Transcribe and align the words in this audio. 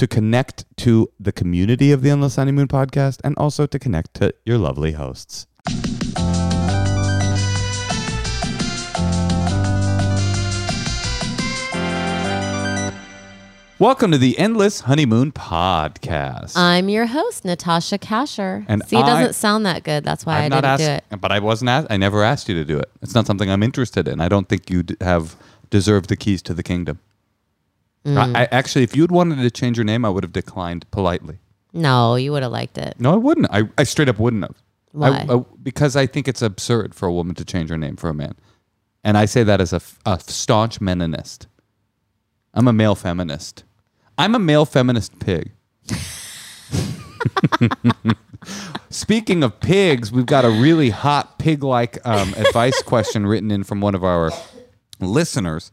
To 0.00 0.06
connect 0.06 0.64
to 0.78 1.12
the 1.20 1.30
community 1.30 1.92
of 1.92 2.00
the 2.00 2.08
Endless 2.08 2.36
Honeymoon 2.36 2.68
podcast 2.68 3.18
and 3.22 3.36
also 3.36 3.66
to 3.66 3.78
connect 3.78 4.14
to 4.14 4.32
your 4.46 4.56
lovely 4.56 4.92
hosts. 4.92 5.46
Welcome 13.78 14.12
to 14.12 14.18
the 14.18 14.38
Endless 14.38 14.80
Honeymoon 14.80 15.32
podcast. 15.32 16.56
I'm 16.56 16.88
your 16.88 17.04
host, 17.04 17.44
Natasha 17.44 17.98
Kasher. 17.98 18.64
And 18.68 18.82
See, 18.86 18.96
it 18.96 19.00
I- 19.04 19.06
doesn't 19.06 19.34
sound 19.34 19.66
that 19.66 19.82
good. 19.84 20.02
That's 20.02 20.24
why 20.24 20.36
I 20.36 20.44
I'm 20.44 20.50
didn't 20.50 20.62
not 20.62 20.78
do 20.78 20.84
it. 20.84 21.04
but 21.20 21.30
I 21.30 21.40
wasn't 21.40 21.68
asked. 21.68 21.88
I 21.90 21.98
never 21.98 22.22
asked 22.24 22.48
you 22.48 22.54
to 22.54 22.64
do 22.64 22.78
it. 22.78 22.90
It's 23.02 23.14
not 23.14 23.26
something 23.26 23.50
I'm 23.50 23.62
interested 23.62 24.08
in. 24.08 24.18
I 24.22 24.28
don't 24.28 24.48
think 24.48 24.70
you 24.70 24.82
have 25.02 25.36
deserved 25.68 26.08
the 26.08 26.16
keys 26.16 26.40
to 26.42 26.54
the 26.54 26.62
kingdom. 26.62 27.00
Mm. 28.04 28.34
I, 28.36 28.42
I 28.42 28.48
actually, 28.50 28.82
if 28.84 28.96
you'd 28.96 29.10
wanted 29.12 29.36
to 29.36 29.50
change 29.50 29.76
your 29.76 29.84
name, 29.84 30.04
I 30.04 30.08
would 30.08 30.24
have 30.24 30.32
declined 30.32 30.90
politely. 30.90 31.38
No, 31.72 32.16
you 32.16 32.32
would 32.32 32.42
have 32.42 32.50
liked 32.52 32.78
it. 32.78 32.94
No, 32.98 33.12
I 33.12 33.16
wouldn't. 33.16 33.46
I, 33.50 33.64
I 33.78 33.84
straight 33.84 34.08
up 34.08 34.18
wouldn't 34.18 34.42
have. 34.42 34.56
Why? 34.92 35.24
I, 35.28 35.34
I- 35.36 35.44
because 35.62 35.94
I 35.96 36.06
think 36.06 36.26
it's 36.26 36.42
absurd 36.42 36.94
for 36.94 37.06
a 37.06 37.12
woman 37.12 37.34
to 37.36 37.44
change 37.44 37.68
her 37.70 37.76
name 37.78 37.96
for 37.96 38.08
a 38.08 38.14
man, 38.14 38.34
and 39.04 39.16
I 39.18 39.26
say 39.26 39.42
that 39.44 39.60
as 39.60 39.72
a, 39.72 39.80
a 40.06 40.18
staunch 40.20 40.80
meninist. 40.80 41.46
I'm 42.54 42.66
a 42.66 42.72
male 42.72 42.94
feminist. 42.96 43.62
I'm 44.18 44.34
a 44.34 44.38
male 44.40 44.64
feminist 44.66 45.18
pig. 45.20 45.52
Speaking 48.88 49.42
of 49.44 49.60
pigs, 49.60 50.10
we've 50.10 50.26
got 50.26 50.44
a 50.44 50.50
really 50.50 50.90
hot 50.90 51.38
pig-like 51.38 51.98
um, 52.06 52.32
advice 52.34 52.82
question 52.82 53.26
written 53.26 53.50
in 53.50 53.62
from 53.64 53.80
one 53.80 53.94
of 53.94 54.02
our 54.02 54.32
listeners. 54.98 55.70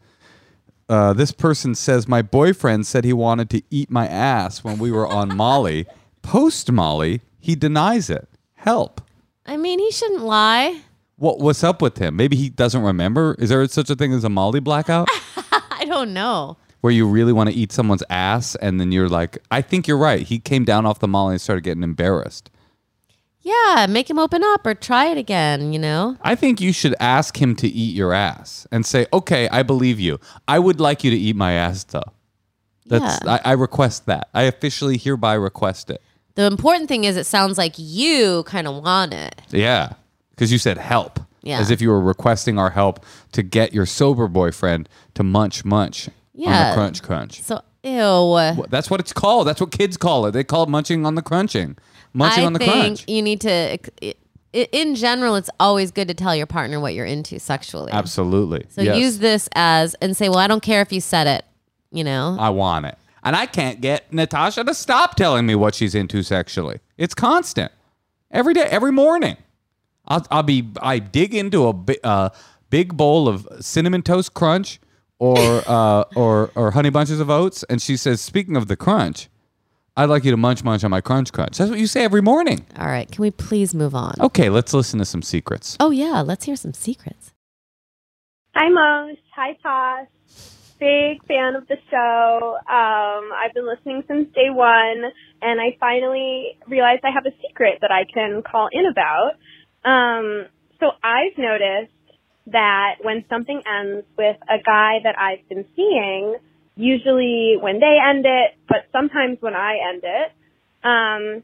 Uh, 0.89 1.13
this 1.13 1.31
person 1.31 1.75
says, 1.75 2.07
My 2.07 2.21
boyfriend 2.21 2.87
said 2.87 3.03
he 3.03 3.13
wanted 3.13 3.49
to 3.51 3.61
eat 3.69 3.89
my 3.91 4.07
ass 4.07 4.63
when 4.63 4.77
we 4.77 4.91
were 4.91 5.07
on 5.07 5.35
Molly. 5.35 5.85
Post 6.21 6.71
Molly, 6.71 7.21
he 7.39 7.55
denies 7.55 8.09
it. 8.09 8.27
Help. 8.55 9.01
I 9.45 9.57
mean, 9.57 9.79
he 9.79 9.91
shouldn't 9.91 10.23
lie. 10.23 10.81
What, 11.17 11.39
what's 11.39 11.63
up 11.63 11.81
with 11.81 11.97
him? 11.97 12.15
Maybe 12.15 12.35
he 12.35 12.49
doesn't 12.49 12.81
remember. 12.81 13.35
Is 13.39 13.49
there 13.49 13.65
such 13.67 13.89
a 13.89 13.95
thing 13.95 14.13
as 14.13 14.23
a 14.23 14.29
Molly 14.29 14.59
blackout 14.59 15.07
I 15.71 15.85
don't 15.85 16.13
know. 16.13 16.57
where 16.81 16.91
you 16.93 17.07
really 17.07 17.33
want 17.33 17.49
to 17.49 17.55
eat 17.55 17.71
someone's 17.71 18.03
ass 18.09 18.55
and 18.55 18.79
then 18.79 18.91
you're 18.91 19.09
like, 19.09 19.37
I 19.51 19.61
think 19.61 19.87
you're 19.87 19.97
right. 19.97 20.21
He 20.25 20.37
came 20.39 20.63
down 20.65 20.85
off 20.85 20.99
the 20.99 21.07
Molly 21.07 21.33
and 21.33 21.41
started 21.41 21.63
getting 21.63 21.83
embarrassed. 21.83 22.49
Yeah, 23.47 23.85
make 23.87 24.09
him 24.09 24.19
open 24.19 24.43
up 24.43 24.65
or 24.67 24.75
try 24.75 25.05
it 25.05 25.17
again, 25.17 25.71
you 25.71 25.79
know? 25.79 26.17
I 26.21 26.35
think 26.35 26.59
you 26.59 26.73
should 26.73 26.93
ask 26.99 27.41
him 27.41 27.55
to 27.57 27.67
eat 27.67 27.95
your 27.95 28.13
ass 28.13 28.67
and 28.73 28.85
say, 28.85 29.07
okay, 29.13 29.47
I 29.49 29.63
believe 29.63 30.01
you. 30.01 30.19
I 30.49 30.59
would 30.59 30.81
like 30.81 31.03
you 31.05 31.11
to 31.11 31.17
eat 31.17 31.35
my 31.35 31.53
ass 31.53 31.85
though. 31.85 32.11
That's 32.87 33.23
Yeah. 33.23 33.39
I, 33.45 33.51
I 33.51 33.53
request 33.53 34.05
that. 34.07 34.27
I 34.33 34.43
officially 34.43 34.97
hereby 34.97 35.35
request 35.35 35.89
it. 35.89 36.01
The 36.35 36.43
important 36.45 36.89
thing 36.89 37.05
is 37.05 37.15
it 37.15 37.25
sounds 37.25 37.57
like 37.57 37.75
you 37.77 38.43
kind 38.43 38.67
of 38.67 38.83
want 38.83 39.13
it. 39.13 39.41
Yeah. 39.49 39.93
Because 40.31 40.51
you 40.51 40.57
said 40.57 40.77
help. 40.77 41.19
Yeah. 41.41 41.59
As 41.59 41.71
if 41.71 41.81
you 41.81 41.89
were 41.89 42.01
requesting 42.01 42.59
our 42.59 42.71
help 42.71 43.05
to 43.31 43.41
get 43.43 43.73
your 43.73 43.85
sober 43.85 44.27
boyfriend 44.27 44.89
to 45.13 45.23
munch 45.23 45.63
munch 45.63 46.09
on 46.45 46.69
the 46.69 46.75
crunch 46.75 47.01
crunch. 47.01 47.41
So, 47.41 47.61
ew. 47.95 48.65
That's 48.69 48.89
what 48.89 48.99
it's 48.99 49.13
called. 49.13 49.47
That's 49.47 49.61
what 49.61 49.71
kids 49.71 49.97
call 49.97 50.25
it. 50.25 50.31
They 50.31 50.43
call 50.43 50.63
it 50.63 50.69
munching 50.69 51.05
on 51.05 51.15
the 51.15 51.21
crunching. 51.21 51.77
Munching 52.13 52.43
I 52.43 52.47
on 52.47 52.53
the 52.53 52.59
think 52.59 52.71
crunch. 52.71 53.05
you 53.07 53.21
need 53.21 53.41
to, 53.41 53.77
in 54.53 54.95
general, 54.95 55.35
it's 55.35 55.49
always 55.59 55.91
good 55.91 56.07
to 56.07 56.13
tell 56.13 56.35
your 56.35 56.47
partner 56.47 56.79
what 56.79 56.93
you're 56.93 57.05
into 57.05 57.39
sexually. 57.39 57.91
Absolutely. 57.91 58.65
So 58.69 58.81
Yes. 58.81 58.97
use 58.97 59.17
this 59.19 59.49
as, 59.55 59.93
and 59.95 60.15
say, 60.17 60.29
well, 60.29 60.39
I 60.39 60.47
don't 60.47 60.63
care 60.63 60.81
if 60.81 60.91
you 60.91 61.01
said 61.01 61.27
it, 61.27 61.45
you 61.91 62.03
know? 62.03 62.37
I 62.39 62.49
want 62.49 62.85
it. 62.85 62.97
And 63.23 63.35
I 63.35 63.45
can't 63.45 63.81
get 63.81 64.11
Natasha 64.13 64.63
to 64.63 64.73
stop 64.73 65.15
telling 65.15 65.45
me 65.45 65.53
what 65.55 65.75
she's 65.75 65.93
into 65.93 66.23
sexually. 66.23 66.79
It's 66.97 67.13
constant. 67.13 67.71
Every 68.31 68.53
day, 68.53 68.63
every 68.63 68.91
morning. 68.91 69.37
I'll, 70.07 70.25
I'll 70.31 70.43
be, 70.43 70.69
I 70.81 70.99
dig 70.99 71.35
into 71.35 71.67
a 71.67 72.05
uh, 72.05 72.29
big 72.69 72.95
bowl 72.95 73.27
of 73.27 73.45
cinnamon 73.59 74.01
toast 74.01 74.33
crunch 74.33 74.79
or, 75.19 75.37
uh, 75.67 76.03
or, 76.15 76.51
or 76.55 76.71
honey 76.71 76.89
bunches 76.89 77.19
of 77.19 77.29
oats. 77.29 77.63
And 77.63 77.81
she 77.81 77.97
says, 77.97 78.21
speaking 78.21 78.55
of 78.55 78.67
the 78.67 78.75
crunch, 78.75 79.29
I'd 79.95 80.09
like 80.09 80.23
you 80.23 80.31
to 80.31 80.37
munch 80.37 80.63
munch 80.63 80.83
on 80.83 80.91
my 80.91 81.01
crunch 81.01 81.33
crunch. 81.33 81.57
That's 81.57 81.71
what 81.71 81.79
you 81.79 81.87
say 81.87 82.03
every 82.03 82.21
morning. 82.21 82.65
All 82.77 82.85
right. 82.85 83.09
Can 83.11 83.21
we 83.21 83.31
please 83.31 83.73
move 83.73 83.95
on? 83.95 84.13
Okay, 84.19 84.49
let's 84.49 84.73
listen 84.73 84.99
to 84.99 85.05
some 85.05 85.23
secrets. 85.23 85.75
Oh, 85.79 85.89
yeah. 85.89 86.21
Let's 86.21 86.45
hear 86.45 86.55
some 86.55 86.73
secrets. 86.73 87.33
Hi, 88.53 88.69
Mose. 88.69 89.17
Hi, 89.35 89.57
Toss. 89.63 90.07
Big 90.79 91.25
fan 91.25 91.55
of 91.55 91.67
the 91.67 91.77
show. 91.89 92.57
Um, 92.69 93.31
I've 93.33 93.53
been 93.55 93.67
listening 93.67 94.03
since 94.07 94.31
day 94.35 94.51
one, 94.51 95.11
and 95.41 95.59
I 95.59 95.75
finally 95.79 96.59
realized 96.67 97.01
I 97.03 97.09
have 97.11 97.25
a 97.25 97.33
secret 97.41 97.79
that 97.81 97.89
I 97.91 98.05
can 98.05 98.43
call 98.43 98.69
in 98.71 98.85
about. 98.85 99.31
Um, 99.83 100.45
so 100.79 100.91
I've 101.03 101.35
noticed 101.35 101.91
that 102.51 102.95
when 103.01 103.25
something 103.29 103.61
ends 103.65 104.05
with 104.17 104.37
a 104.49 104.57
guy 104.63 104.99
that 105.03 105.15
I've 105.19 105.47
been 105.49 105.65
seeing, 105.75 106.35
usually 106.75 107.57
when 107.59 107.79
they 107.79 107.97
end 108.03 108.25
it, 108.25 108.55
but 108.67 108.85
sometimes 108.91 109.37
when 109.41 109.55
I 109.55 109.77
end 109.89 110.03
it, 110.03 110.31
um, 110.83 111.43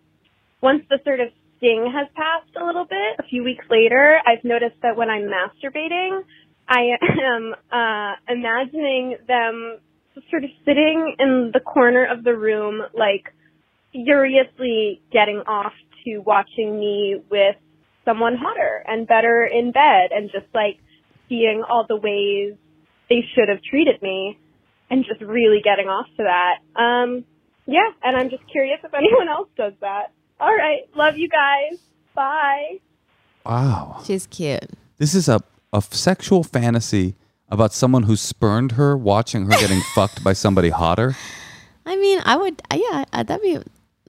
once 0.62 0.84
the 0.90 1.00
sort 1.04 1.20
of 1.20 1.30
sting 1.58 1.92
has 1.94 2.08
passed 2.16 2.56
a 2.62 2.66
little 2.66 2.86
bit, 2.86 3.20
a 3.20 3.24
few 3.24 3.44
weeks 3.44 3.66
later, 3.70 4.20
I've 4.26 4.44
noticed 4.44 4.76
that 4.82 4.96
when 4.96 5.10
I'm 5.10 5.24
masturbating, 5.24 6.24
I 6.68 6.96
am 7.02 7.54
uh, 7.72 8.14
imagining 8.30 9.18
them 9.28 9.80
sort 10.30 10.44
of 10.44 10.50
sitting 10.66 11.16
in 11.20 11.52
the 11.54 11.60
corner 11.60 12.06
of 12.06 12.24
the 12.24 12.36
room, 12.36 12.82
like 12.94 13.34
furiously 13.92 15.02
getting 15.12 15.40
off 15.48 15.74
to 16.06 16.20
watching 16.20 16.80
me 16.80 17.22
with 17.30 17.56
someone 18.06 18.36
hotter 18.36 18.84
and 18.88 19.08
better 19.08 19.46
in 19.46 19.72
bed 19.72 20.12
and 20.12 20.30
just 20.32 20.46
like 20.54 20.80
seeing 21.30 21.64
all 21.68 21.86
the 21.88 21.96
ways 21.96 22.56
they 23.10 23.24
should 23.36 23.50
have 23.50 23.62
treated 23.62 24.02
me 24.02 24.38
and 24.90 25.06
just 25.06 25.22
really 25.22 25.62
getting 25.64 25.88
off 25.88 26.08
to 26.18 26.24
that. 26.24 26.82
Um, 26.82 27.26
yeah, 27.66 27.90
and 28.04 28.16
I'm 28.18 28.30
just 28.30 28.44
curious 28.52 28.80
if 28.84 28.94
anyone 28.94 29.30
else 29.30 29.50
does 29.58 29.74
that. 29.82 30.12
All 30.40 30.54
right. 30.54 30.82
Love 30.96 31.18
you 31.18 31.30
guys. 31.30 31.80
Bye. 32.16 32.80
Wow. 33.46 34.02
She's 34.06 34.28
cute. 34.28 34.70
This 34.98 35.14
is 35.16 35.28
a, 35.30 35.42
a 35.72 35.82
sexual 35.82 36.44
fantasy 36.44 37.16
about 37.50 37.74
someone 37.74 38.04
who 38.04 38.16
spurned 38.16 38.74
her 38.74 38.96
watching 38.98 39.46
her 39.46 39.52
getting 39.52 39.82
fucked 39.96 40.24
by 40.24 40.34
somebody 40.34 40.70
hotter. 40.70 41.16
I 41.86 41.96
mean, 41.96 42.20
I 42.26 42.36
would, 42.38 42.62
yeah, 42.74 43.06
I- 43.14 43.24
that'd 43.24 43.42
be, 43.44 43.58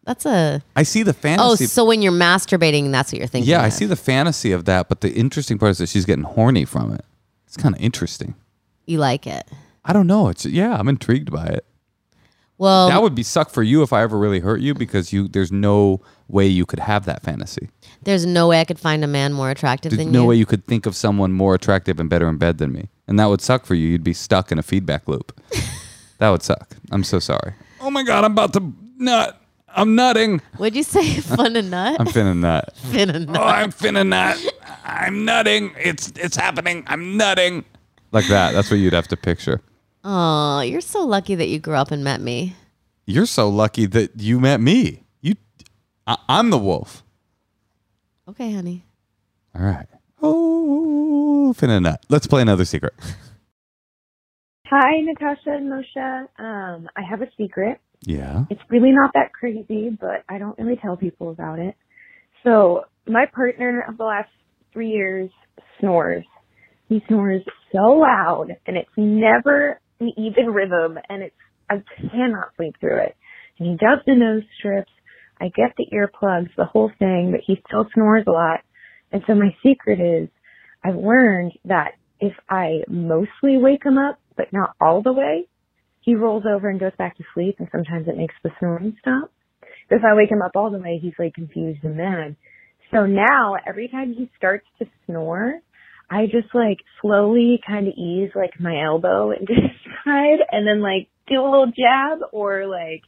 that's 0.05 0.27
a, 0.27 0.63
I 0.77 0.83
see 0.83 1.03
the 1.03 1.11
oh, 1.11 1.15
fantasy. 1.15 1.65
oh, 1.65 1.67
so 1.67 1.85
when 1.85 2.03
you're 2.03 2.13
masturbating, 2.13 2.91
that's 2.93 3.13
what 3.13 3.19
you're 3.19 3.29
thinking. 3.29 3.51
yeah, 3.51 3.63
I 3.63 3.69
see 3.69 3.87
the 3.87 3.97
fantasy 3.97 4.53
of 4.53 4.65
that, 4.67 4.89
but 4.89 5.01
the 5.01 5.13
interesting 5.13 5.59
part 5.59 5.71
is 5.73 5.79
that 5.79 5.89
she's 5.89 6.05
getting 6.05 6.25
horny 6.25 6.65
from 6.65 6.93
it. 6.93 7.05
It's 7.47 7.57
kind 7.57 7.75
of 7.75 7.81
interesting. 7.81 8.35
You 8.87 8.99
like 8.99 9.27
it. 9.27 9.49
I 9.85 9.93
don't 9.93 10.07
know. 10.07 10.29
It's 10.29 10.45
yeah, 10.45 10.77
I'm 10.77 10.89
intrigued 10.89 11.31
by 11.31 11.47
it. 11.47 11.65
Well, 12.57 12.89
that 12.89 13.03
would 13.03 13.15
be 13.15 13.23
suck 13.23 13.51
for 13.51 13.63
you 13.63 13.83
if 13.83 13.93
I 13.93 14.03
ever 14.03 14.17
really 14.17 14.41
hurt 14.41 14.61
you 14.61 14.75
because 14.75 15.13
you 15.13 15.27
there's 15.27 15.51
no 15.51 16.01
way 16.29 16.47
you 16.47 16.65
could 16.65 16.79
have 16.79 17.05
that 17.05 17.23
fantasy. 17.23 17.69
there's 18.03 18.25
no 18.25 18.49
way 18.49 18.61
I 18.61 18.65
could 18.65 18.79
find 18.79 19.05
a 19.05 19.07
man 19.07 19.33
more 19.33 19.51
attractive 19.51 19.91
There's 19.91 19.99
than 19.99 20.13
no 20.13 20.21
you. 20.21 20.23
No 20.25 20.29
way 20.29 20.37
you 20.37 20.47
could 20.47 20.65
think 20.67 20.87
of 20.87 20.95
someone 20.95 21.33
more 21.33 21.55
attractive 21.55 21.99
and 21.99 22.09
better 22.09 22.29
in 22.29 22.39
bed 22.39 22.59
than 22.59 22.73
me. 22.73 22.89
And 23.07 23.19
that 23.19 23.27
would 23.27 23.41
suck 23.41 23.67
for 23.67 23.75
you. 23.75 23.89
You'd 23.89 24.05
be 24.05 24.15
stuck 24.15 24.53
in 24.53 24.59
a 24.59 24.63
feedback 24.63 25.09
loop. 25.09 25.39
that 26.19 26.31
would 26.31 26.43
suck. 26.43 26.77
I'm 26.91 27.05
so 27.05 27.19
sorry. 27.19 27.55
Oh 27.81 27.91
my 27.91 28.03
god, 28.03 28.25
I'm 28.25 28.33
about 28.33 28.53
to 28.55 28.73
nut. 28.99 29.41
I'm 29.77 29.95
nutting. 29.95 30.41
Would 30.59 30.77
you 30.77 30.83
say 30.85 31.21
fun 31.21 31.57
and 31.57 31.71
nut? 31.71 31.97
I'm 31.99 32.07
finna 32.07 32.37
nut. 32.37 32.75
finna 32.87 33.27
nut. 33.27 33.37
Oh, 33.37 33.45
I'm 33.45 33.73
finna 33.73 34.07
nut. 34.07 34.39
I'm 34.85 35.25
nutting. 35.25 35.73
It's 35.77 36.13
it's 36.17 36.37
happening. 36.37 36.85
I'm 36.87 37.17
nutting. 37.17 37.65
Like 38.13 38.29
that. 38.29 38.53
That's 38.53 38.71
what 38.71 38.79
you'd 38.79 38.93
have 38.93 39.09
to 39.09 39.17
picture. 39.17 39.61
Oh, 40.05 40.61
you're 40.61 40.81
so 40.81 41.05
lucky 41.05 41.35
that 41.35 41.49
you 41.49 41.59
grew 41.59 41.75
up 41.75 41.91
and 41.91 42.05
met 42.05 42.21
me. 42.21 42.55
You're 43.07 43.27
so 43.27 43.49
lucky 43.49 43.87
that 43.87 44.21
you 44.21 44.39
met 44.39 44.61
me. 44.61 45.03
You, 45.21 45.35
I, 46.07 46.17
I'm 46.29 46.51
the 46.51 46.59
wolf. 46.59 47.03
Okay, 48.29 48.53
honey. 48.53 48.85
All 49.55 49.63
right. 49.63 49.87
Oh, 50.23 51.55
finna 51.59 51.83
nut. 51.83 52.05
Let's 52.09 52.27
play 52.27 52.43
another 52.43 52.65
secret. 52.65 52.95
Hi, 54.67 55.01
Natasha 55.01 55.51
and 55.51 55.71
Moshe. 55.71 56.29
Um, 56.39 56.89
I 56.97 57.03
have 57.03 57.21
a 57.23 57.29
secret. 57.37 57.81
Yeah. 58.05 58.45
It's 58.51 58.61
really 58.71 58.93
not 58.93 59.13
that 59.15 59.33
crazy, 59.33 59.91
but 59.99 60.25
I 60.29 60.39
don't 60.39 60.59
really 60.59 60.77
tell 60.81 60.97
people 60.97 61.31
about 61.31 61.59
it. 61.59 61.75
So 62.43 62.85
my 63.07 63.27
partner 63.27 63.85
of 63.89 63.97
the 63.97 64.05
last 64.05 64.31
three 64.73 64.91
years 64.91 65.31
snores. 65.81 66.25
He 66.89 67.03
snores 67.09 67.43
so 67.73 67.93
loud 67.93 68.49
and 68.67 68.77
it's 68.77 68.91
never 68.97 69.81
an 70.01 70.13
even 70.17 70.47
rhythm 70.53 70.99
and 71.09 71.23
it's, 71.23 71.35
I 71.71 71.77
cannot 72.11 72.49
sleep 72.57 72.75
through 72.79 72.99
it. 72.99 73.17
And 73.59 73.69
he 73.69 73.77
does 73.77 74.01
the 74.07 74.15
nose 74.15 74.43
strips. 74.59 74.91
I 75.41 75.47
get 75.49 75.75
the 75.77 75.87
earplugs, 75.93 76.51
the 76.57 76.67
whole 76.67 76.91
thing, 76.99 77.31
but 77.33 77.41
he 77.47 77.63
still 77.67 77.87
snores 77.95 78.25
a 78.27 78.31
lot. 78.31 78.61
And 79.13 79.23
so 79.27 79.35
my 79.35 79.55
secret 79.65 80.01
is 80.01 80.29
I've 80.85 80.97
learned 80.97 81.53
that 81.65 81.93
if 82.21 82.35
I 82.49 82.83
mostly 82.89 83.57
wake 83.57 83.85
him 83.85 83.99
up, 83.99 84.19
but 84.37 84.53
not 84.53 84.75
all 84.81 85.03
the 85.03 85.13
way, 85.13 85.49
he 86.05 86.15
rolls 86.15 86.45
over 86.49 86.69
and 86.69 86.79
goes 86.79 86.93
back 86.99 87.17
to 87.17 87.25
sleep 87.33 87.57
and 87.59 87.69
sometimes 87.73 88.09
it 88.09 88.17
makes 88.17 88.35
the 88.43 88.51
snoring 88.59 88.97
stop. 89.01 89.31
But 89.89 89.97
if 89.97 90.03
I 90.05 90.15
wake 90.15 90.31
him 90.31 90.43
up 90.43 90.53
all 90.55 90.71
the 90.71 90.79
way, 90.79 90.99
he's 91.01 91.15
like 91.19 91.35
confused 91.35 91.83
and 91.83 91.97
mad. 91.97 92.37
So 92.93 93.07
now 93.07 93.55
every 93.67 93.89
time 93.89 94.13
he 94.13 94.31
starts 94.37 94.67
to 94.79 94.87
snore, 95.07 95.61
I 96.11 96.27
just 96.27 96.55
like 96.55 96.79
slowly 97.01 97.61
kind 97.67 97.89
of 97.89 97.95
ease 97.95 98.31
like 98.35 98.61
my 98.61 98.83
elbow 98.85 99.31
into 99.39 99.55
his 99.55 99.71
side 100.05 100.41
and 100.51 100.67
then 100.67 100.81
like 100.81 101.09
do 101.27 101.41
a 101.41 101.45
little 101.45 101.67
jab 101.67 102.21
or 102.33 102.67
like, 102.67 103.03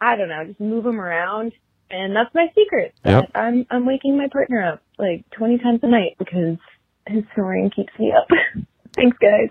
I 0.00 0.16
don't 0.16 0.28
know, 0.28 0.44
just 0.46 0.60
move 0.60 0.84
him 0.84 1.00
around. 1.00 1.52
And 1.90 2.14
that's 2.14 2.34
my 2.34 2.48
secret. 2.54 2.94
Yep. 3.04 3.30
I'm, 3.34 3.66
I'm 3.70 3.86
waking 3.86 4.18
my 4.18 4.28
partner 4.30 4.72
up 4.72 4.82
like 4.98 5.24
20 5.38 5.58
times 5.58 5.80
a 5.82 5.88
night 5.88 6.16
because 6.18 6.58
his 7.06 7.24
snoring 7.34 7.70
keeps 7.74 7.92
me 7.98 8.12
up. 8.12 8.28
Thanks 8.94 9.16
guys. 9.18 9.48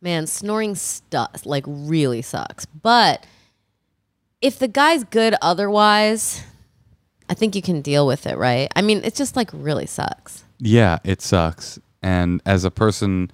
Man, 0.00 0.26
snoring 0.26 0.74
stuff 0.74 1.44
like 1.46 1.64
really 1.66 2.22
sucks. 2.22 2.66
But 2.66 3.26
if 4.40 4.58
the 4.58 4.68
guy's 4.68 5.04
good 5.04 5.34
otherwise, 5.42 6.42
I 7.28 7.34
think 7.34 7.54
you 7.56 7.62
can 7.62 7.80
deal 7.80 8.06
with 8.06 8.26
it, 8.26 8.36
right? 8.36 8.68
I 8.76 8.82
mean, 8.82 9.00
it 9.04 9.14
just 9.14 9.36
like 9.36 9.50
really 9.52 9.86
sucks. 9.86 10.44
Yeah, 10.58 10.98
it 11.04 11.20
sucks. 11.22 11.78
And 12.02 12.40
as 12.46 12.64
a 12.64 12.70
person 12.70 13.30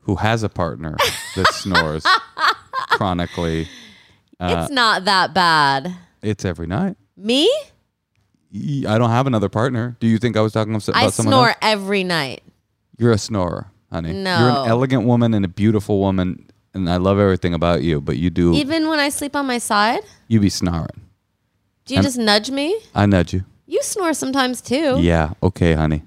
who 0.00 0.16
has 0.16 0.42
a 0.42 0.48
partner 0.48 0.96
that 1.34 1.48
snores 1.52 2.04
chronically, 2.90 3.68
uh, 4.40 4.60
it's 4.62 4.72
not 4.72 5.04
that 5.04 5.34
bad. 5.34 5.94
it's 6.22 6.44
every 6.44 6.66
night. 6.66 6.96
Me? 7.16 7.50
I 8.54 8.96
don't 8.98 9.10
have 9.10 9.26
another 9.26 9.48
partner. 9.48 9.96
Do 10.00 10.06
you 10.06 10.18
think 10.18 10.36
I 10.36 10.40
was 10.40 10.52
talking 10.52 10.72
about 10.74 10.88
I 10.94 11.10
someone 11.10 11.32
snore 11.32 11.48
else? 11.48 11.56
every 11.60 12.04
night. 12.04 12.42
You're 12.96 13.12
a 13.12 13.18
snorer, 13.18 13.70
honey. 13.90 14.10
You're 14.12 14.26
an 14.26 14.68
elegant 14.68 15.04
woman 15.04 15.34
and 15.34 15.44
a 15.44 15.48
beautiful 15.48 16.00
woman, 16.00 16.46
and 16.74 16.88
I 16.90 16.96
love 16.96 17.18
everything 17.18 17.54
about 17.54 17.82
you. 17.82 18.00
But 18.00 18.16
you 18.18 18.30
do 18.30 18.54
Even 18.54 18.88
when 18.88 18.98
I 18.98 19.08
sleep 19.08 19.34
on 19.36 19.46
my 19.46 19.58
side? 19.58 20.00
you 20.28 20.40
be 20.40 20.50
snoring. 20.50 21.00
Do 21.84 21.94
you 21.94 21.98
I'm- 21.98 22.04
just 22.04 22.18
nudge 22.18 22.50
me? 22.50 22.78
I 22.94 23.06
nudge 23.06 23.32
you. 23.32 23.44
You 23.66 23.82
snore 23.82 24.14
sometimes 24.14 24.60
too. 24.60 24.98
Yeah, 25.00 25.32
okay, 25.42 25.74
honey. 25.74 26.02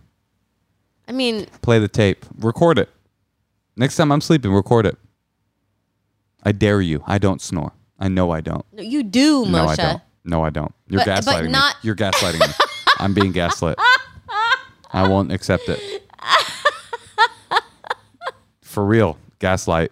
I 1.08 1.12
mean, 1.12 1.48
Play 1.62 1.80
the 1.80 1.88
tape. 1.88 2.26
Record 2.38 2.78
it. 2.80 2.90
Next 3.76 3.96
time 3.96 4.12
I'm 4.12 4.22
sleeping, 4.22 4.52
record 4.54 4.86
it. 4.86 4.98
I 6.44 6.52
dare 6.54 6.82
you. 6.82 7.04
I 7.08 7.18
don't 7.18 7.42
snore. 7.42 7.72
I 8.00 8.08
know 8.08 8.32
I 8.32 8.40
don't. 8.42 8.66
no, 8.72 8.82
you 8.84 9.04
do, 9.04 9.44
Moshe. 9.46 9.52
No, 9.52 9.68
I 9.68 9.76
don't. 9.76 10.02
No, 10.24 10.44
I 10.44 10.50
don't. 10.50 10.74
You're 10.88 11.04
But- 11.04 11.26
but 11.26 11.50
not- 11.50 11.76
me. 11.76 11.80
You're 11.84 11.96
gaslighting 11.96 12.40
me. 12.40 12.54
I'm 12.98 13.14
being 13.14 13.32
gaslit. 13.32 13.78
I 14.92 15.08
won't 15.08 15.32
accept 15.32 15.68
it. 15.70 15.80
For 18.80 18.86
real, 18.86 19.18
gaslight. 19.40 19.92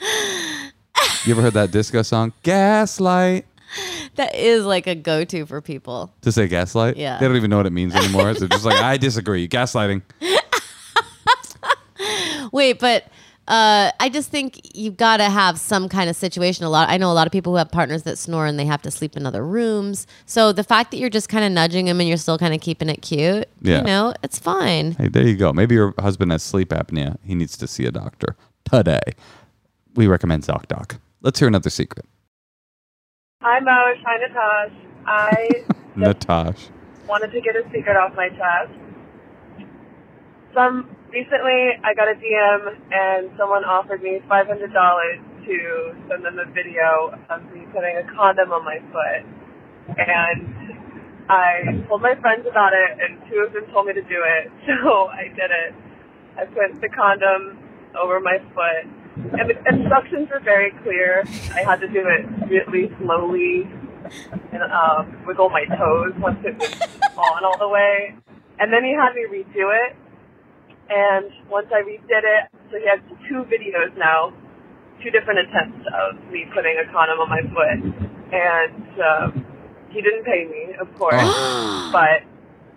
You 0.00 1.32
ever 1.32 1.42
heard 1.42 1.54
that 1.54 1.72
disco 1.72 2.02
song? 2.02 2.32
Gaslight. 2.44 3.44
That 4.14 4.36
is 4.36 4.64
like 4.64 4.86
a 4.86 4.94
go-to 4.94 5.44
for 5.46 5.60
people. 5.60 6.12
To 6.22 6.30
say 6.30 6.46
gaslight? 6.46 6.96
Yeah. 6.96 7.18
They 7.18 7.26
don't 7.26 7.34
even 7.34 7.50
know 7.50 7.56
what 7.56 7.66
it 7.66 7.72
means 7.72 7.96
anymore. 7.96 8.32
They're 8.34 8.46
just 8.46 8.64
like, 8.64 8.80
I 8.80 8.98
disagree. 8.98 9.48
Gaslighting. 9.48 10.02
Wait, 12.52 12.78
but 12.78 13.06
uh, 13.48 13.90
I 13.98 14.08
just 14.10 14.30
think 14.30 14.60
you've 14.76 14.96
got 14.96 15.16
to 15.16 15.24
have 15.24 15.58
some 15.58 15.88
kind 15.88 16.08
of 16.10 16.16
situation. 16.16 16.64
A 16.66 16.70
lot. 16.70 16.88
I 16.90 16.96
know 16.98 17.10
a 17.10 17.14
lot 17.14 17.26
of 17.26 17.32
people 17.32 17.52
who 17.52 17.56
have 17.56 17.70
partners 17.70 18.02
that 18.04 18.18
snore 18.18 18.46
and 18.46 18.58
they 18.58 18.66
have 18.66 18.82
to 18.82 18.90
sleep 18.90 19.16
in 19.16 19.24
other 19.26 19.44
rooms. 19.44 20.06
So 20.26 20.52
the 20.52 20.62
fact 20.62 20.90
that 20.90 20.98
you're 20.98 21.08
just 21.10 21.28
kind 21.28 21.44
of 21.44 21.50
nudging 21.52 21.86
them 21.86 21.98
and 21.98 22.08
you're 22.08 22.18
still 22.18 22.38
kind 22.38 22.54
of 22.54 22.60
keeping 22.60 22.88
it 22.88 23.02
cute, 23.02 23.48
Yeah. 23.62 23.78
you 23.78 23.84
know, 23.84 24.14
it's 24.22 24.38
fine. 24.38 24.92
Hey, 24.92 25.08
there 25.08 25.26
you 25.26 25.34
go. 25.36 25.52
Maybe 25.52 25.74
your 25.74 25.94
husband 25.98 26.30
has 26.32 26.42
sleep 26.42 26.68
apnea. 26.68 27.16
He 27.24 27.34
needs 27.34 27.56
to 27.56 27.66
see 27.66 27.86
a 27.86 27.90
doctor 27.90 28.36
today. 28.70 29.00
We 29.94 30.06
recommend 30.06 30.44
ZocDoc. 30.44 30.98
Let's 31.22 31.38
hear 31.38 31.48
another 31.48 31.70
secret. 31.70 32.04
Hi, 33.42 33.60
Mo. 33.60 33.70
Hi, 34.04 34.18
Natash. 34.28 34.72
I 35.06 35.48
Natash. 35.96 36.68
wanted 37.08 37.32
to 37.32 37.40
get 37.40 37.56
a 37.56 37.62
secret 37.72 37.96
off 37.96 38.14
my 38.14 38.28
chest. 38.28 38.72
Some 40.54 40.88
recently, 41.10 41.76
I 41.82 41.94
got 41.94 42.08
a 42.08 42.16
DM 42.16 42.60
and 42.92 43.30
someone 43.38 43.64
offered 43.64 44.02
me 44.02 44.20
five 44.28 44.46
hundred 44.46 44.72
dollars 44.72 45.18
to 45.46 45.94
send 46.08 46.24
them 46.24 46.38
a 46.38 46.50
video 46.52 47.12
of 47.30 47.42
me 47.52 47.64
putting 47.72 47.96
a 47.96 48.04
condom 48.14 48.52
on 48.52 48.64
my 48.64 48.78
foot, 48.92 49.24
and 49.96 50.68
I 51.28 51.84
told 51.88 52.02
my 52.02 52.14
friends 52.20 52.46
about 52.48 52.72
it, 52.72 52.98
and 53.00 53.20
two 53.30 53.44
of 53.46 53.52
them 53.52 53.64
told 53.72 53.86
me 53.86 53.94
to 53.94 54.02
do 54.02 54.20
it, 54.20 54.52
so 54.66 55.08
I 55.08 55.28
did 55.28 55.50
it. 55.50 55.74
I 56.36 56.44
put 56.44 56.80
the 56.80 56.88
condom 56.88 57.58
over 57.98 58.20
my 58.20 58.38
foot, 58.54 58.84
and 59.16 59.50
the 59.50 59.56
instructions 59.68 60.28
were 60.30 60.40
very 60.40 60.70
clear. 60.82 61.24
I 61.54 61.62
had 61.62 61.80
to 61.80 61.88
do 61.88 62.04
it 62.06 62.24
really 62.48 62.92
slowly 63.00 63.68
and 64.52 64.62
um, 64.62 65.24
wiggle 65.26 65.50
my 65.50 65.64
toes 65.64 66.12
once 66.18 66.38
it 66.44 66.56
was 66.56 66.98
on 67.16 67.44
all 67.44 67.58
the 67.58 67.68
way. 67.68 68.14
And 68.58 68.72
then 68.72 68.84
he 68.84 68.94
had 68.94 69.14
me 69.14 69.26
redo 69.30 69.68
it. 69.74 69.96
And 70.88 71.30
once 71.50 71.68
I 71.72 71.82
redid 71.84 72.24
it, 72.24 72.48
so 72.70 72.78
he 72.78 72.88
has 72.88 73.00
two 73.28 73.44
videos 73.44 73.96
now, 73.96 74.32
two 75.02 75.10
different 75.10 75.40
attempts 75.40 75.84
of 75.92 76.16
me 76.32 76.46
putting 76.54 76.76
a 76.80 76.90
condom 76.92 77.20
on 77.20 77.28
my 77.28 77.42
foot. 77.52 77.80
And 78.32 78.84
um, 79.00 79.46
he 79.90 80.00
didn't 80.00 80.24
pay 80.24 80.44
me, 80.48 80.74
of 80.80 80.88
course, 80.98 81.16
but 81.92 82.24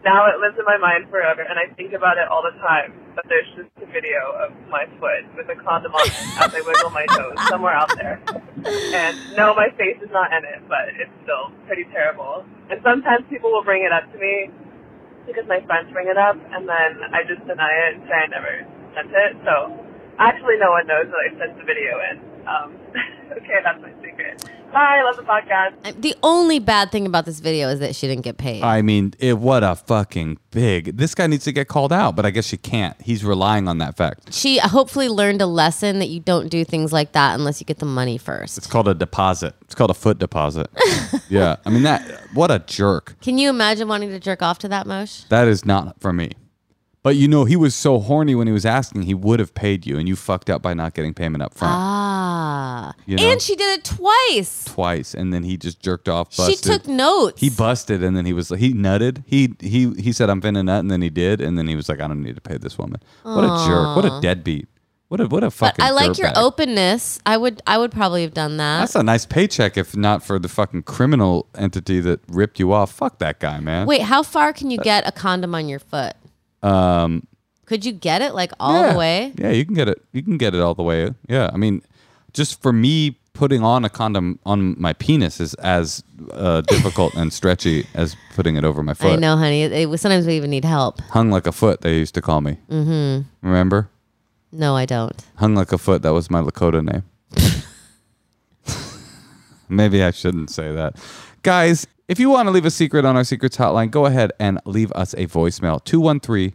now 0.03 0.25
it 0.27 0.39
lives 0.41 0.57
in 0.57 0.65
my 0.65 0.77
mind 0.77 1.09
forever, 1.09 1.41
and 1.43 1.59
I 1.59 1.71
think 1.75 1.93
about 1.93 2.17
it 2.17 2.27
all 2.27 2.41
the 2.41 2.57
time. 2.59 2.93
But 3.15 3.25
there's 3.27 3.47
just 3.55 3.69
a 3.83 3.85
video 3.91 4.33
of 4.39 4.51
my 4.69 4.85
foot 4.99 5.27
with 5.35 5.47
a 5.51 5.55
condom 5.61 5.93
on 5.93 6.07
as 6.07 6.51
I 6.55 6.61
wiggle 6.65 6.89
my 6.89 7.05
toes 7.05 7.35
somewhere 7.47 7.75
out 7.75 7.91
there. 7.95 8.19
And 8.65 9.15
no, 9.35 9.53
my 9.53 9.67
face 9.77 9.99
is 10.01 10.09
not 10.11 10.31
in 10.31 10.43
it, 10.43 10.63
but 10.67 10.89
it's 10.95 11.11
still 11.23 11.51
pretty 11.67 11.85
terrible. 11.91 12.45
And 12.69 12.79
sometimes 12.83 13.25
people 13.29 13.51
will 13.51 13.63
bring 13.63 13.83
it 13.83 13.91
up 13.91 14.11
to 14.11 14.17
me 14.17 14.49
because 15.31 15.47
my 15.47 15.63
friends 15.63 15.87
bring 15.95 16.11
it 16.11 16.19
up, 16.19 16.35
and 16.35 16.67
then 16.67 16.91
I 17.15 17.23
just 17.23 17.39
deny 17.47 17.71
it 17.87 17.95
and 17.95 18.03
say 18.05 18.17
I 18.19 18.27
never 18.27 18.53
sent 18.93 19.11
it. 19.15 19.31
So 19.47 19.55
actually, 20.19 20.59
no 20.59 20.75
one 20.75 20.85
knows 20.91 21.07
that 21.07 21.21
I 21.23 21.29
sent 21.39 21.55
the 21.55 21.63
video 21.63 21.95
in. 22.11 22.30
Um, 22.47 22.75
okay, 23.31 23.59
that's 23.63 23.81
my 23.81 23.91
secret. 24.03 24.49
Bye. 24.71 25.01
Love 25.03 25.17
the 25.17 25.23
podcast. 25.23 26.01
The 26.01 26.15
only 26.23 26.59
bad 26.59 26.91
thing 26.93 27.05
about 27.05 27.25
this 27.25 27.41
video 27.41 27.67
is 27.67 27.79
that 27.79 27.93
she 27.93 28.07
didn't 28.07 28.23
get 28.23 28.37
paid. 28.37 28.63
I 28.63 28.81
mean, 28.81 29.13
it, 29.19 29.37
what 29.37 29.63
a 29.63 29.75
fucking 29.75 30.37
big. 30.51 30.95
This 30.95 31.13
guy 31.13 31.27
needs 31.27 31.43
to 31.43 31.51
get 31.51 31.67
called 31.67 31.91
out, 31.91 32.15
but 32.15 32.25
I 32.25 32.29
guess 32.29 32.45
she 32.45 32.55
can't. 32.55 32.99
He's 33.01 33.25
relying 33.25 33.67
on 33.67 33.79
that 33.79 33.97
fact. 33.97 34.33
she 34.33 34.59
hopefully 34.59 35.09
learned 35.09 35.41
a 35.41 35.45
lesson 35.45 35.99
that 35.99 36.07
you 36.07 36.21
don't 36.21 36.47
do 36.49 36.63
things 36.63 36.93
like 36.93 37.11
that 37.11 37.35
unless 37.37 37.59
you 37.59 37.65
get 37.65 37.79
the 37.79 37.85
money 37.85 38.17
first. 38.17 38.57
It's 38.57 38.67
called 38.67 38.87
a 38.87 38.93
deposit. 38.93 39.55
It's 39.63 39.75
called 39.75 39.91
a 39.91 39.95
foot 39.95 40.19
deposit. 40.19 40.67
yeah. 41.29 41.57
I 41.65 41.69
mean, 41.69 41.83
that, 41.83 42.09
what 42.33 42.49
a 42.49 42.59
jerk. 42.59 43.15
Can 43.21 43.37
you 43.37 43.49
imagine 43.49 43.89
wanting 43.89 44.09
to 44.11 44.19
jerk 44.21 44.41
off 44.41 44.59
to 44.59 44.69
that, 44.69 44.87
Mosh? 44.87 45.23
That 45.25 45.49
is 45.49 45.65
not 45.65 45.99
for 45.99 46.13
me. 46.13 46.31
But 47.03 47.15
you 47.15 47.27
know, 47.27 47.45
he 47.45 47.55
was 47.55 47.73
so 47.73 47.99
horny 47.99 48.35
when 48.35 48.45
he 48.45 48.53
was 48.53 48.65
asking, 48.65 49.03
he 49.03 49.15
would 49.15 49.39
have 49.39 49.55
paid 49.55 49.87
you, 49.87 49.97
and 49.97 50.07
you 50.07 50.15
fucked 50.15 50.51
up 50.51 50.61
by 50.61 50.75
not 50.75 50.93
getting 50.93 51.13
payment 51.15 51.41
up 51.41 51.53
front 51.55 51.73
Ah. 51.75 52.93
You 53.07 53.17
know? 53.17 53.23
And 53.23 53.41
she 53.41 53.55
did 53.55 53.79
it 53.79 53.83
twice. 53.85 54.65
twice, 54.65 55.13
and 55.15 55.33
then 55.33 55.43
he 55.43 55.57
just 55.57 55.81
jerked 55.81 56.07
off. 56.07 56.31
She 56.33 56.43
Busted. 56.43 56.63
took 56.83 56.87
notes. 56.87 57.41
He 57.41 57.49
busted, 57.49 58.03
and 58.03 58.15
then 58.15 58.25
he 58.25 58.33
was 58.33 58.49
he 58.49 58.73
nutted. 58.73 59.23
He 59.25 59.55
he 59.59 59.91
he 59.99 60.11
said, 60.11 60.29
"I'm 60.29 60.41
finna 60.41 60.63
nut," 60.63 60.79
and 60.81 60.91
then 60.91 61.01
he 61.01 61.09
did, 61.09 61.41
and 61.41 61.57
then 61.57 61.67
he 61.67 61.75
was 61.75 61.89
like, 61.89 61.99
"I 62.01 62.07
don't 62.07 62.21
need 62.21 62.35
to 62.35 62.41
pay 62.41 62.57
this 62.57 62.77
woman." 62.77 63.01
What 63.23 63.43
a 63.43 63.65
jerk! 63.67 63.95
What 63.95 64.05
a 64.05 64.19
deadbeat! 64.21 64.67
What 65.07 65.19
a 65.19 65.27
what 65.27 65.43
a 65.43 65.47
but 65.47 65.53
fucking. 65.53 65.83
I 65.85 65.91
like 65.91 66.17
your 66.17 66.29
dirtbag. 66.29 66.37
openness. 66.43 67.19
I 67.25 67.35
would 67.37 67.61
I 67.67 67.77
would 67.77 67.91
probably 67.91 68.21
have 68.21 68.33
done 68.33 68.57
that. 68.57 68.79
That's 68.79 68.95
a 68.95 69.03
nice 69.03 69.25
paycheck, 69.25 69.75
if 69.77 69.95
not 69.95 70.23
for 70.23 70.39
the 70.39 70.47
fucking 70.47 70.83
criminal 70.83 71.47
entity 71.55 71.99
that 72.01 72.21
ripped 72.29 72.59
you 72.59 72.71
off. 72.73 72.91
Fuck 72.91 73.19
that 73.19 73.39
guy, 73.39 73.59
man. 73.59 73.87
Wait, 73.87 74.03
how 74.03 74.23
far 74.23 74.53
can 74.53 74.69
you 74.71 74.77
get 74.77 75.07
a 75.07 75.11
condom 75.11 75.53
on 75.55 75.67
your 75.67 75.79
foot? 75.79 76.13
Um, 76.63 77.27
Could 77.65 77.85
you 77.85 77.91
get 77.91 78.21
it 78.21 78.33
like 78.33 78.51
all 78.59 78.81
yeah. 78.81 78.93
the 78.93 78.97
way? 78.99 79.33
Yeah, 79.37 79.51
you 79.51 79.65
can 79.65 79.73
get 79.73 79.87
it. 79.87 80.01
You 80.13 80.23
can 80.23 80.37
get 80.37 80.53
it 80.53 80.61
all 80.61 80.75
the 80.75 80.83
way. 80.83 81.13
Yeah, 81.27 81.49
I 81.53 81.57
mean, 81.57 81.81
just 82.33 82.61
for 82.61 82.71
me, 82.73 83.17
putting 83.33 83.63
on 83.63 83.85
a 83.85 83.89
condom 83.89 84.39
on 84.45 84.79
my 84.79 84.93
penis 84.93 85.39
is 85.39 85.53
as 85.55 86.03
uh, 86.31 86.61
difficult 86.67 87.13
and 87.15 87.31
stretchy 87.31 87.87
as 87.93 88.15
putting 88.35 88.55
it 88.55 88.63
over 88.63 88.83
my 88.83 88.93
foot. 88.93 89.13
I 89.13 89.15
know, 89.15 89.37
honey. 89.37 89.63
It, 89.63 89.71
it, 89.71 89.99
sometimes 89.99 90.25
we 90.25 90.35
even 90.35 90.49
need 90.49 90.65
help. 90.65 91.01
Hung 91.01 91.31
like 91.31 91.47
a 91.47 91.51
foot. 91.51 91.81
They 91.81 91.97
used 91.97 92.13
to 92.15 92.21
call 92.21 92.41
me. 92.41 92.57
Mm-hmm. 92.69 93.47
Remember? 93.47 93.89
No, 94.51 94.75
I 94.75 94.85
don't. 94.85 95.15
Hung 95.37 95.55
like 95.55 95.71
a 95.71 95.77
foot. 95.77 96.01
That 96.01 96.13
was 96.13 96.29
my 96.29 96.41
Lakota 96.41 96.83
name. 96.83 97.03
Maybe 99.69 100.03
I 100.03 100.11
shouldn't 100.11 100.49
say 100.49 100.73
that. 100.73 100.97
Guys, 101.43 101.87
if 102.11 102.19
you 102.19 102.29
want 102.29 102.47
to 102.47 102.51
leave 102.51 102.65
a 102.65 102.71
secret 102.71 103.05
on 103.05 103.15
our 103.15 103.23
secrets 103.23 103.55
hotline, 103.55 103.89
go 103.89 104.05
ahead 104.05 104.33
and 104.37 104.59
leave 104.65 104.91
us 104.91 105.13
a 105.13 105.27
voicemail 105.27 105.81
213 105.81 106.53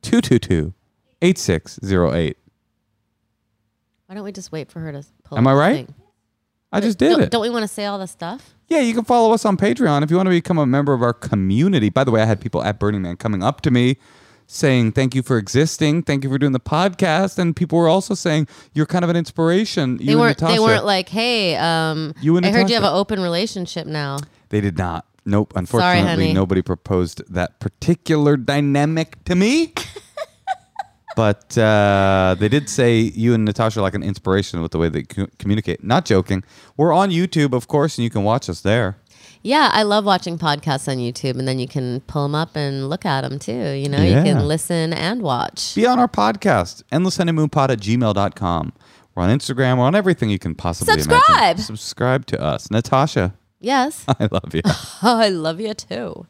222 0.00 0.72
8608. 1.20 2.38
Why 4.06 4.14
don't 4.14 4.24
we 4.24 4.32
just 4.32 4.50
wait 4.50 4.72
for 4.72 4.80
her 4.80 4.92
to 4.92 5.04
pull 5.24 5.36
up? 5.36 5.40
Am 5.40 5.46
I 5.46 5.52
right? 5.52 5.86
thing? 5.86 5.94
I 6.72 6.80
just 6.80 6.96
did 6.96 7.18
it. 7.18 7.30
Don't 7.30 7.42
we 7.42 7.50
want 7.50 7.64
to 7.64 7.68
say 7.68 7.84
all 7.84 7.98
the 7.98 8.06
stuff? 8.06 8.54
Yeah, 8.68 8.80
you 8.80 8.94
can 8.94 9.04
follow 9.04 9.34
us 9.34 9.44
on 9.44 9.58
Patreon 9.58 10.02
if 10.02 10.10
you 10.10 10.16
want 10.16 10.28
to 10.28 10.30
become 10.30 10.56
a 10.56 10.64
member 10.64 10.94
of 10.94 11.02
our 11.02 11.12
community. 11.12 11.90
By 11.90 12.04
the 12.04 12.10
way, 12.10 12.22
I 12.22 12.24
had 12.24 12.40
people 12.40 12.62
at 12.62 12.78
Burning 12.78 13.02
Man 13.02 13.16
coming 13.16 13.42
up 13.42 13.60
to 13.62 13.70
me 13.70 13.98
saying, 14.48 14.92
Thank 14.92 15.14
you 15.14 15.22
for 15.22 15.38
existing. 15.38 16.02
Thank 16.02 16.24
you 16.24 16.30
for 16.30 16.38
doing 16.38 16.52
the 16.52 16.58
podcast. 16.58 17.38
And 17.38 17.54
people 17.54 17.78
were 17.78 17.88
also 17.88 18.14
saying, 18.14 18.48
You're 18.72 18.86
kind 18.86 19.04
of 19.04 19.10
an 19.10 19.16
inspiration. 19.16 19.98
They 19.98 20.16
weren't. 20.16 20.38
They 20.38 20.46
Natasha." 20.46 20.62
weren't 20.62 20.84
like, 20.84 21.08
"Hey, 21.08 21.54
um, 21.56 22.14
You 22.20 22.36
and 22.36 22.44
I 22.44 22.50
heard 22.50 22.68
you 22.68 22.74
have 22.74 22.84
an 22.84 22.94
open 22.94 23.20
relationship 23.22 23.86
now." 23.86 24.18
They 24.48 24.60
did 24.60 24.76
not. 24.76 25.04
Nope. 25.24 25.52
Unfortunately, 25.54 26.24
honey. 26.24 26.32
nobody 26.32 26.62
proposed 26.62 27.22
that 27.32 27.60
particular 27.60 28.36
dynamic 28.36 29.22
to 29.24 29.34
me. 29.34 29.74
but 31.16 31.56
uh, 31.58 32.34
they 32.38 32.48
did 32.48 32.70
say 32.70 32.98
you 32.98 33.34
and 33.34 33.44
Natasha 33.44 33.80
are 33.80 33.82
like 33.82 33.94
an 33.94 34.02
inspiration 34.02 34.62
with 34.62 34.72
the 34.72 34.78
way 34.78 34.88
they 34.88 35.02
co- 35.02 35.26
communicate. 35.38 35.84
Not 35.84 36.06
joking. 36.06 36.44
We're 36.78 36.94
on 36.94 37.10
YouTube, 37.10 37.52
of 37.52 37.68
course, 37.68 37.98
and 37.98 38.04
you 38.04 38.10
can 38.10 38.24
watch 38.24 38.48
us 38.48 38.62
there. 38.62 38.96
Yeah, 39.42 39.70
I 39.72 39.82
love 39.84 40.04
watching 40.04 40.38
podcasts 40.38 40.88
on 40.88 40.96
YouTube, 40.98 41.38
and 41.38 41.46
then 41.46 41.58
you 41.58 41.68
can 41.68 42.00
pull 42.02 42.24
them 42.24 42.34
up 42.34 42.56
and 42.56 42.88
look 42.88 43.06
at 43.06 43.22
them 43.22 43.38
too. 43.38 43.52
You 43.72 43.88
know, 43.88 43.98
Yeah. 44.02 44.18
you 44.18 44.22
can 44.24 44.46
listen 44.46 44.92
and 44.92 45.22
watch. 45.22 45.74
Be 45.74 45.86
on 45.86 45.98
our 45.98 46.08
podcast, 46.08 46.82
endlesshoneymoonpod 46.92 47.70
at 47.70 47.78
gmail.com. 47.80 48.72
We're 49.14 49.22
on 49.22 49.30
Instagram. 49.38 49.78
We're 49.78 49.84
on 49.84 49.94
everything 49.94 50.30
you 50.30 50.38
can 50.38 50.54
possibly 50.54 50.94
Subscribe. 51.00 51.22
imagine. 51.28 51.64
Subscribe 51.64 52.26
to 52.26 52.40
us. 52.40 52.70
Natasha, 52.70 53.34
Yes, 53.60 54.04
I 54.08 54.28
love 54.30 54.54
you. 54.54 54.62
I 55.02 55.28
love 55.30 55.60
you 55.60 55.74
too. 55.74 56.26